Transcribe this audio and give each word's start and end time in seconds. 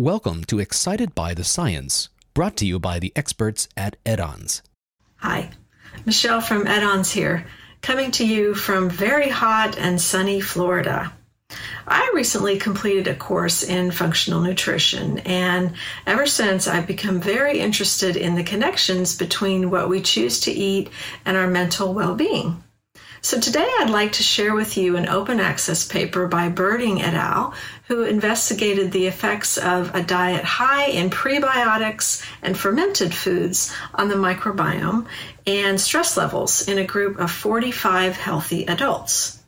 Welcome 0.00 0.44
to 0.44 0.60
Excited 0.60 1.14
by 1.14 1.34
the 1.34 1.44
Science, 1.44 2.08
brought 2.32 2.56
to 2.56 2.66
you 2.66 2.78
by 2.78 2.98
the 3.00 3.12
experts 3.14 3.68
at 3.76 4.02
Edanz. 4.04 4.62
Hi, 5.16 5.50
Michelle 6.06 6.40
from 6.40 6.64
Edanz 6.64 7.12
here, 7.12 7.44
coming 7.82 8.10
to 8.12 8.26
you 8.26 8.54
from 8.54 8.88
very 8.88 9.28
hot 9.28 9.76
and 9.76 10.00
sunny 10.00 10.40
Florida. 10.40 11.12
I 11.86 12.10
recently 12.14 12.56
completed 12.56 13.08
a 13.08 13.14
course 13.14 13.62
in 13.62 13.90
functional 13.90 14.40
nutrition, 14.40 15.18
and 15.18 15.74
ever 16.06 16.24
since 16.24 16.66
I've 16.66 16.86
become 16.86 17.20
very 17.20 17.60
interested 17.60 18.16
in 18.16 18.36
the 18.36 18.42
connections 18.42 19.14
between 19.14 19.68
what 19.68 19.90
we 19.90 20.00
choose 20.00 20.40
to 20.40 20.50
eat 20.50 20.88
and 21.26 21.36
our 21.36 21.46
mental 21.46 21.92
well 21.92 22.14
being. 22.14 22.64
So 23.22 23.38
today 23.38 23.70
I'd 23.80 23.90
like 23.90 24.12
to 24.12 24.22
share 24.22 24.54
with 24.54 24.78
you 24.78 24.96
an 24.96 25.06
open 25.06 25.40
access 25.40 25.86
paper 25.86 26.26
by 26.26 26.48
Berding 26.48 27.02
et 27.02 27.12
al., 27.12 27.52
who 27.86 28.04
investigated 28.04 28.92
the 28.92 29.06
effects 29.06 29.58
of 29.58 29.94
a 29.94 30.02
diet 30.02 30.42
high 30.42 30.86
in 30.86 31.10
prebiotics 31.10 32.24
and 32.40 32.58
fermented 32.58 33.12
foods 33.12 33.74
on 33.94 34.08
the 34.08 34.14
microbiome 34.14 35.06
and 35.46 35.78
stress 35.78 36.16
levels 36.16 36.66
in 36.66 36.78
a 36.78 36.84
group 36.84 37.18
of 37.18 37.30
45 37.30 38.16
healthy 38.16 38.64
adults. 38.64 39.40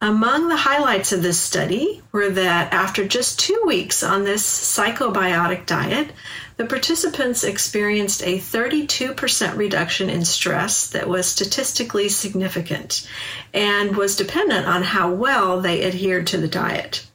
Among 0.00 0.48
the 0.48 0.56
highlights 0.56 1.12
of 1.12 1.22
this 1.22 1.40
study 1.40 2.02
were 2.12 2.30
that 2.30 2.72
after 2.72 3.06
just 3.06 3.38
two 3.38 3.62
weeks 3.66 4.02
on 4.02 4.24
this 4.24 4.44
psychobiotic 4.44 5.66
diet, 5.66 6.10
the 6.56 6.64
participants 6.64 7.42
experienced 7.42 8.22
a 8.22 8.38
32% 8.38 9.56
reduction 9.56 10.08
in 10.08 10.24
stress 10.24 10.88
that 10.88 11.08
was 11.08 11.26
statistically 11.26 12.08
significant 12.08 13.08
and 13.52 13.96
was 13.96 14.16
dependent 14.16 14.66
on 14.66 14.82
how 14.82 15.10
well 15.10 15.60
they 15.60 15.84
adhered 15.84 16.26
to 16.28 16.38
the 16.38 16.48
diet. 16.48 17.06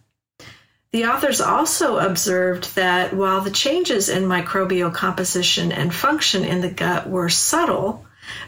The 0.92 1.06
authors 1.06 1.40
also 1.40 2.00
observed 2.00 2.76
that 2.76 3.14
while 3.14 3.42
the 3.42 3.52
changes 3.52 4.10
in 4.10 4.24
microbial 4.24 4.94
composition 4.94 5.72
and 5.72 5.94
function 5.94 6.44
in 6.44 6.62
the 6.62 6.70
gut 6.70 7.08
were 7.08 7.30
subtle, 7.30 8.06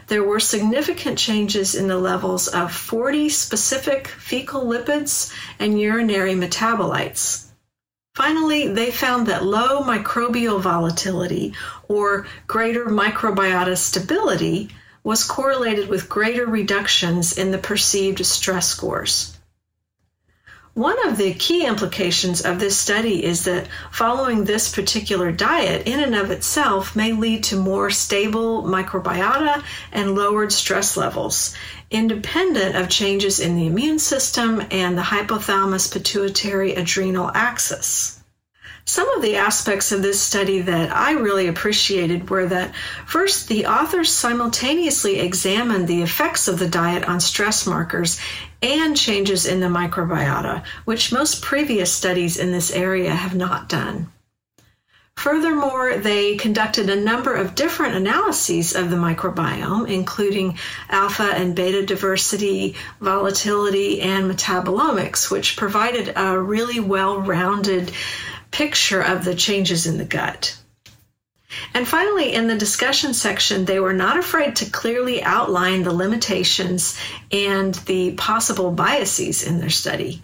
there 0.08 0.24
were 0.24 0.40
significant 0.40 1.18
changes 1.18 1.74
in 1.74 1.86
the 1.86 1.98
levels 1.98 2.48
of 2.48 2.72
40 2.72 3.28
specific 3.28 4.08
fecal 4.08 4.64
lipids 4.64 5.32
and 5.58 5.80
urinary 5.80 6.34
metabolites. 6.34 7.51
Finally, 8.14 8.68
they 8.68 8.90
found 8.90 9.26
that 9.26 9.44
low 9.44 9.82
microbial 9.82 10.60
volatility 10.60 11.54
or 11.88 12.26
greater 12.46 12.86
microbiota 12.86 13.76
stability 13.76 14.68
was 15.02 15.24
correlated 15.24 15.88
with 15.88 16.10
greater 16.10 16.46
reductions 16.46 17.38
in 17.38 17.50
the 17.50 17.58
perceived 17.58 18.24
stress 18.26 18.68
scores. 18.68 19.38
One 20.74 21.06
of 21.06 21.18
the 21.18 21.34
key 21.34 21.66
implications 21.66 22.40
of 22.40 22.58
this 22.58 22.78
study 22.78 23.22
is 23.22 23.44
that 23.44 23.68
following 23.90 24.44
this 24.44 24.74
particular 24.74 25.30
diet 25.30 25.86
in 25.86 26.00
and 26.00 26.14
of 26.14 26.30
itself 26.30 26.96
may 26.96 27.12
lead 27.12 27.44
to 27.44 27.56
more 27.56 27.90
stable 27.90 28.62
microbiota 28.62 29.62
and 29.92 30.14
lowered 30.14 30.50
stress 30.50 30.96
levels, 30.96 31.54
independent 31.90 32.74
of 32.74 32.88
changes 32.88 33.38
in 33.38 33.54
the 33.54 33.66
immune 33.66 33.98
system 33.98 34.62
and 34.70 34.96
the 34.96 35.02
hypothalamus 35.02 35.92
pituitary 35.92 36.74
adrenal 36.74 37.30
axis. 37.34 38.21
Some 38.84 39.08
of 39.10 39.22
the 39.22 39.36
aspects 39.36 39.92
of 39.92 40.02
this 40.02 40.20
study 40.20 40.60
that 40.62 40.94
I 40.94 41.12
really 41.12 41.46
appreciated 41.46 42.28
were 42.28 42.46
that 42.46 42.74
first, 43.06 43.48
the 43.48 43.66
authors 43.66 44.10
simultaneously 44.10 45.20
examined 45.20 45.86
the 45.86 46.02
effects 46.02 46.48
of 46.48 46.58
the 46.58 46.68
diet 46.68 47.08
on 47.08 47.20
stress 47.20 47.66
markers 47.66 48.18
and 48.60 48.96
changes 48.96 49.46
in 49.46 49.60
the 49.60 49.68
microbiota, 49.68 50.64
which 50.84 51.12
most 51.12 51.42
previous 51.42 51.92
studies 51.92 52.36
in 52.36 52.50
this 52.50 52.72
area 52.72 53.14
have 53.14 53.36
not 53.36 53.68
done. 53.68 54.10
Furthermore, 55.16 55.98
they 55.98 56.36
conducted 56.36 56.88
a 56.88 56.96
number 56.96 57.34
of 57.34 57.54
different 57.54 57.94
analyses 57.94 58.74
of 58.74 58.90
the 58.90 58.96
microbiome, 58.96 59.88
including 59.88 60.58
alpha 60.88 61.24
and 61.34 61.54
beta 61.54 61.84
diversity, 61.84 62.74
volatility, 63.00 64.00
and 64.00 64.28
metabolomics, 64.28 65.30
which 65.30 65.56
provided 65.56 66.12
a 66.16 66.40
really 66.40 66.80
well 66.80 67.20
rounded 67.20 67.92
picture 68.62 69.02
of 69.02 69.24
the 69.24 69.34
changes 69.34 69.88
in 69.88 69.98
the 69.98 70.04
gut. 70.04 70.56
And 71.74 71.86
finally, 71.86 72.32
in 72.32 72.46
the 72.46 72.56
discussion 72.56 73.12
section, 73.12 73.64
they 73.64 73.80
were 73.80 73.92
not 73.92 74.16
afraid 74.16 74.54
to 74.56 74.70
clearly 74.70 75.20
outline 75.20 75.82
the 75.82 75.92
limitations 75.92 76.96
and 77.32 77.74
the 77.90 78.12
possible 78.12 78.70
biases 78.70 79.42
in 79.42 79.58
their 79.58 79.68
study. 79.68 80.22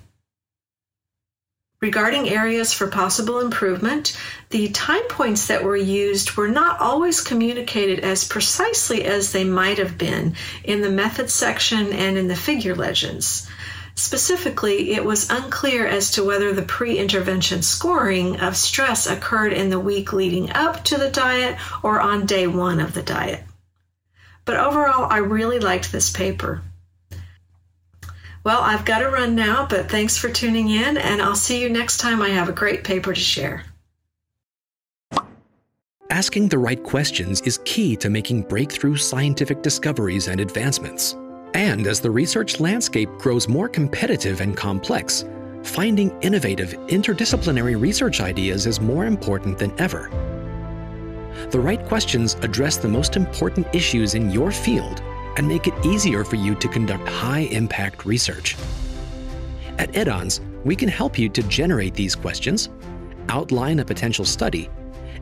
Regarding 1.81 2.29
areas 2.29 2.73
for 2.73 2.87
possible 2.87 3.41
improvement, 3.41 4.17
the 4.51 4.69
time 4.69 5.07
points 5.09 5.49
that 5.49 5.65
were 5.65 5.77
used 5.77 6.37
were 6.37 6.49
not 6.49 6.81
always 6.81 7.21
communicated 7.21 7.99
as 8.01 8.25
precisely 8.25 9.05
as 9.05 9.33
they 9.33 9.43
might 9.43 9.79
have 9.79 9.99
been 9.99 10.37
in 10.63 10.81
the 10.81 10.91
methods 10.91 11.35
section 11.35 11.93
and 11.93 12.17
in 12.17 12.29
the 12.29 12.37
figure 12.37 12.77
legends. 12.77 13.49
Specifically, 13.99 14.93
it 14.93 15.05
was 15.05 15.29
unclear 15.29 15.85
as 15.85 16.13
to 16.13 16.23
whether 16.23 16.53
the 16.53 16.63
pre 16.63 16.99
intervention 16.99 17.63
scoring 17.63 18.39
of 18.39 18.57
stress 18.57 19.09
occurred 19.09 19.53
in 19.53 19.71
the 19.71 19.81
week 19.81 20.13
leading 20.13 20.53
up 20.53 20.85
to 20.85 20.97
the 20.97 21.11
diet 21.11 21.59
or 21.83 22.01
on 22.01 22.25
day 22.25 22.47
one 22.47 22.79
of 22.79 22.95
the 22.95 23.03
diet. 23.03 23.43
But 24.45 24.57
overall, 24.57 25.09
I 25.11 25.19
really 25.19 25.59
liked 25.59 25.91
this 25.91 26.13
paper. 26.13 26.63
Well, 28.45 28.61
I've 28.61 28.85
got 28.85 29.01
to 29.01 29.11
run 29.11 29.35
now, 29.35 29.67
but 29.69 29.91
thanks 29.91 30.17
for 30.17 30.31
tuning 30.31 30.71
in, 30.71 30.97
and 30.97 31.21
I'll 31.21 31.35
see 31.35 31.61
you 31.61 31.69
next 31.69 31.99
time 31.99 32.23
I 32.23 32.29
have 32.29 32.49
a 32.49 32.53
great 32.53 32.85
paper 32.85 33.13
to 33.13 33.21
share. 33.21 33.65
Asking 36.09 36.49
the 36.49 36.59
right 36.59 36.83
questions 36.85 37.41
is 37.41 37.59
key 37.65 37.97
to 37.97 38.09
making 38.09 38.43
breakthrough 38.43 38.97
scientific 38.97 39.61
discoveries 39.61 40.29
and 40.29 40.41
advancements. 40.41 41.17
And 41.55 41.87
as 41.87 42.01
the 42.01 42.11
research 42.11 42.61
landscape 42.61 43.11
grows 43.19 43.49
more 43.49 43.69
competitive 43.69 44.41
and 44.41 44.57
complex, 44.57 45.25
finding 45.63 46.11
innovative, 46.21 46.73
interdisciplinary 46.89 47.81
research 47.81 48.21
ideas 48.21 48.67
is 48.67 48.81
more 48.81 49.07
important 49.07 49.59
than 49.59 49.73
ever. 49.81 50.11
The 51.51 51.61
right 51.61 51.85
questions 51.87 52.35
address 52.43 52.77
the 52.77 52.89
most 52.89 53.17
important 53.17 53.67
issues 53.75 54.15
in 54.15 54.31
your 54.31 54.51
field 54.51 55.01
and 55.37 55.47
make 55.47 55.67
it 55.67 55.87
easier 55.87 56.25
for 56.25 56.37
you 56.37 56.55
to 56.57 56.69
conduct 56.69 57.09
high 57.09 57.49
impact 57.51 58.05
research. 58.05 58.57
At 59.79 59.93
Edanz, 59.93 60.41
we 60.65 60.75
can 60.75 60.89
help 60.89 61.19
you 61.19 61.29
to 61.29 61.43
generate 61.45 61.95
these 61.95 62.17
questions, 62.17 62.69
outline 63.29 63.79
a 63.79 63.85
potential 63.85 64.25
study, 64.25 64.69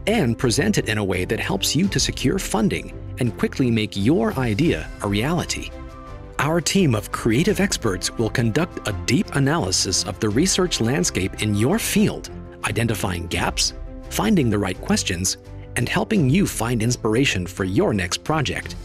and 0.06 0.38
present 0.38 0.78
it 0.78 0.88
in 0.88 0.98
a 0.98 1.04
way 1.04 1.24
that 1.24 1.40
helps 1.40 1.76
you 1.76 1.86
to 1.88 2.00
secure 2.00 2.38
funding 2.38 2.92
and 3.18 3.36
quickly 3.36 3.70
make 3.70 3.96
your 3.96 4.32
idea 4.38 4.88
a 5.02 5.08
reality. 5.08 5.70
Our 6.38 6.60
team 6.60 6.94
of 6.94 7.10
creative 7.12 7.60
experts 7.60 8.10
will 8.18 8.28
conduct 8.28 8.86
a 8.86 8.92
deep 9.06 9.34
analysis 9.36 10.04
of 10.04 10.20
the 10.20 10.28
research 10.28 10.82
landscape 10.82 11.42
in 11.42 11.54
your 11.54 11.78
field, 11.78 12.28
identifying 12.64 13.26
gaps, 13.28 13.72
finding 14.10 14.50
the 14.50 14.58
right 14.58 14.78
questions, 14.82 15.38
and 15.76 15.88
helping 15.88 16.28
you 16.28 16.46
find 16.46 16.82
inspiration 16.82 17.46
for 17.46 17.64
your 17.64 17.94
next 17.94 18.22
project. 18.22 18.76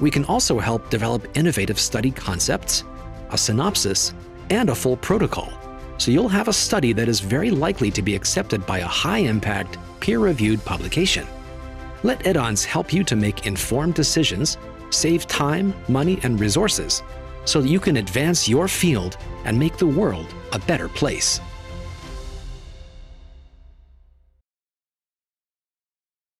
We 0.00 0.10
can 0.10 0.24
also 0.24 0.58
help 0.58 0.90
develop 0.90 1.28
innovative 1.36 1.78
study 1.78 2.10
concepts, 2.10 2.82
a 3.30 3.38
synopsis, 3.38 4.12
and 4.50 4.68
a 4.68 4.74
full 4.74 4.96
protocol, 4.96 5.52
so 5.98 6.10
you'll 6.10 6.28
have 6.28 6.48
a 6.48 6.52
study 6.52 6.92
that 6.94 7.08
is 7.08 7.20
very 7.20 7.52
likely 7.52 7.92
to 7.92 8.02
be 8.02 8.16
accepted 8.16 8.66
by 8.66 8.78
a 8.78 8.86
high 8.86 9.18
impact, 9.18 9.78
peer 10.00 10.18
reviewed 10.18 10.64
publication. 10.64 11.28
Let 12.02 12.24
Edanz 12.24 12.64
help 12.64 12.92
you 12.92 13.04
to 13.04 13.14
make 13.14 13.46
informed 13.46 13.94
decisions 13.94 14.58
save 14.92 15.26
time, 15.26 15.74
money, 15.88 16.18
and 16.22 16.38
resources 16.38 17.02
so 17.44 17.60
that 17.60 17.68
you 17.68 17.80
can 17.80 17.96
advance 17.96 18.48
your 18.48 18.68
field 18.68 19.16
and 19.44 19.58
make 19.58 19.76
the 19.76 19.86
world 19.86 20.32
a 20.52 20.58
better 20.60 20.88
place. 20.88 21.40